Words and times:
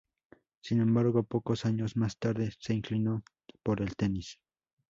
Sin 0.63 0.81
embargo 0.81 1.21
pocos 1.21 1.63
años 1.63 1.95
más 1.95 2.17
tarde 2.17 2.51
se 2.57 2.73
inclinó 2.73 3.21
por 3.61 3.83
el 3.83 3.95
tenis. 3.95 4.39